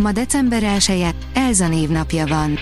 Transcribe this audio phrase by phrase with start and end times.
[0.00, 2.58] Ma december 1 Elza névnapja van.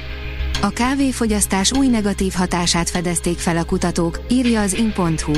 [0.63, 5.33] A kávéfogyasztás új negatív hatását fedezték fel a kutatók, írja az in.hu.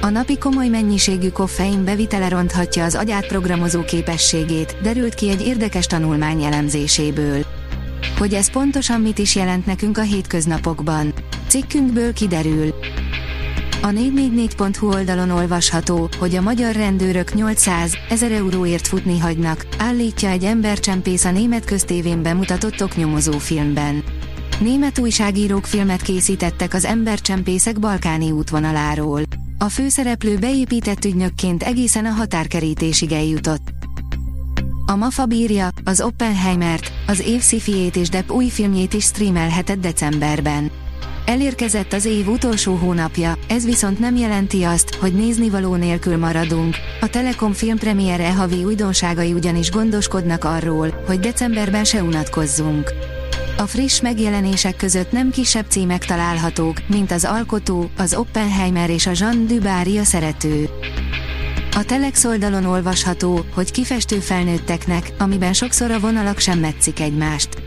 [0.00, 5.86] A napi komoly mennyiségű koffein bevitele ronthatja az agyát programozó képességét, derült ki egy érdekes
[5.86, 7.44] tanulmány elemzéséből.
[8.18, 11.12] Hogy ez pontosan mit is jelent nekünk a hétköznapokban.
[11.48, 12.74] Cikkünkből kiderül.
[13.86, 20.44] A 444.hu oldalon olvasható, hogy a magyar rendőrök 800 ezer euróért futni hagynak, állítja egy
[20.44, 24.04] embercsempész a német köztévén bemutatott oknyomozó filmben.
[24.60, 29.22] Német újságírók filmet készítettek az embercsempészek balkáni útvonaláról.
[29.58, 33.68] A főszereplő beépített ügynökként egészen a határkerítésig eljutott.
[34.86, 37.42] A MAFA bírja, az Oppenheimert, az év
[37.94, 40.70] és Depp új filmjét is streamelhetett decemberben.
[41.26, 46.76] Elérkezett az év utolsó hónapja, ez viszont nem jelenti azt, hogy néznivaló nélkül maradunk.
[47.00, 52.92] A Telekom filmpremiere havi újdonságai ugyanis gondoskodnak arról, hogy decemberben se unatkozzunk.
[53.58, 59.12] A friss megjelenések között nem kisebb címek találhatók, mint az Alkotó, az Oppenheimer és a
[59.14, 60.68] Jean Dubarry a szerető.
[61.76, 67.65] A Telex oldalon olvasható, hogy kifestő felnőtteknek, amiben sokszor a vonalak sem metszik egymást.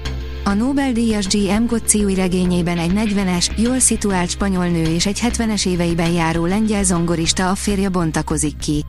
[0.50, 1.66] A Nobel-díjas G.M.
[1.66, 6.84] Gozzi új regényében egy 40-es, jól szituált spanyol nő és egy 70-es éveiben járó lengyel
[6.84, 8.86] zongorista a férje bontakozik ki.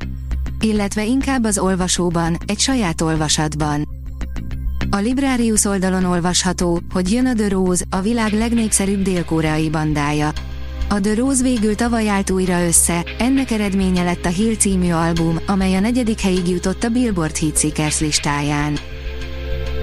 [0.61, 3.89] Illetve inkább az olvasóban, egy saját olvasatban.
[4.91, 10.33] A Librarius oldalon olvasható, hogy jön a The Rose, a világ legnépszerűbb dél-koreai bandája.
[10.89, 15.39] A The Rose végül tavaly állt újra össze, ennek eredménye lett a Hill című album,
[15.47, 18.90] amely a negyedik helyig jutott a Billboard Seekers listáján.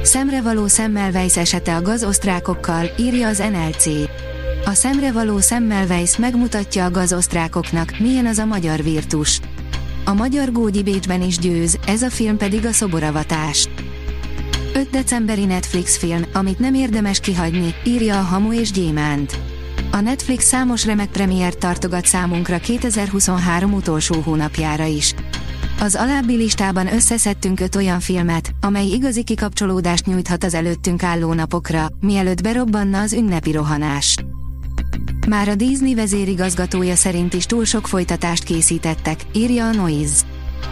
[0.08, 3.86] Szemrevaló Semmelweis esete a gazosztrákokkal, írja az NLC.
[4.66, 9.40] A szemrevaló Semmelweis megmutatja a gazosztrákoknak, milyen az a magyar virtus.
[10.06, 13.70] A magyar Gógyi Bécsben is győz, ez a film pedig a szoboravatás.
[14.74, 19.38] 5 decemberi Netflix film, amit nem érdemes kihagyni, írja a Hamu és Gyémánt.
[19.92, 25.14] A Netflix számos remek premiért tartogat számunkra 2023 utolsó hónapjára is.
[25.80, 31.88] Az alábbi listában összeszedtünk öt olyan filmet, amely igazi kikapcsolódást nyújthat az előttünk álló napokra,
[32.00, 34.16] mielőtt berobbanna az ünnepi rohanás.
[35.28, 40.16] Már a Disney vezérigazgatója szerint is túl sok folytatást készítettek, írja a Noise.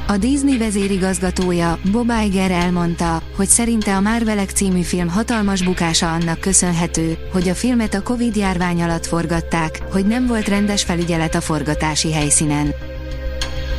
[0.08, 6.40] A Disney vezérigazgatója, Bob Iger elmondta, hogy szerinte a Marvelek című film hatalmas bukása annak
[6.40, 11.42] köszönhető, hogy a filmet a Covid járvány alatt forgatták, hogy nem volt rendes felügyelet a
[11.42, 12.95] forgatási helyszínen.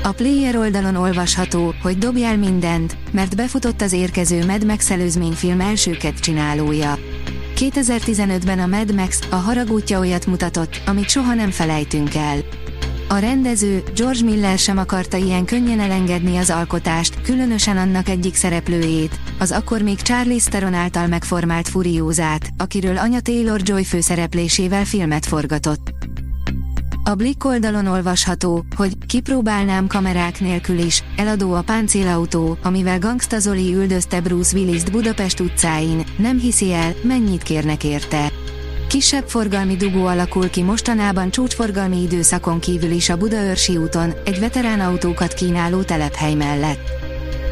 [0.06, 4.92] A player oldalon olvasható, hogy dobjál mindent, mert befutott az érkező Mad Max
[5.34, 6.98] film elsőket csinálója.
[7.56, 12.38] 2015-ben a Mad Max, a haragútja olyat mutatott, amit soha nem felejtünk el.
[13.08, 19.20] A rendező, George Miller sem akarta ilyen könnyen elengedni az alkotást, különösen annak egyik szereplőjét,
[19.38, 25.95] az akkor még Charlie Theron által megformált Furiózát, akiről anya Taylor-Joy főszereplésével filmet forgatott.
[27.08, 33.74] A Blick oldalon olvasható, hogy kipróbálnám kamerák nélkül is, eladó a páncélautó, amivel Gangsta Zoli
[33.74, 38.32] üldözte Bruce Willis-t Budapest utcáin, nem hiszi el, mennyit kérnek érte.
[38.88, 44.80] Kisebb forgalmi dugó alakul ki mostanában csúcsforgalmi időszakon kívül is a Budaörsi úton, egy veterán
[44.80, 46.90] autókat kínáló telephely mellett.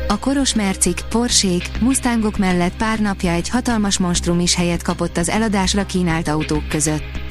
[0.08, 5.28] A koros mercik, porsék, mustangok mellett pár napja egy hatalmas monstrum is helyet kapott az
[5.28, 7.23] eladásra kínált autók között.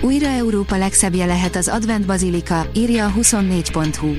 [0.00, 4.14] Újra Európa legszebbje lehet az Advent Bazilika, írja a 24.hu.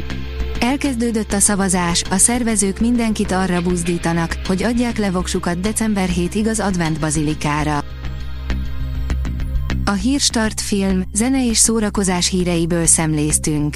[0.60, 6.60] Elkezdődött a szavazás, a szervezők mindenkit arra buzdítanak, hogy adják le voksukat december 7-ig az
[6.60, 7.84] Advent Bazilikára.
[9.86, 13.76] A Hírstart film, zene és szórakozás híreiből szemléztünk.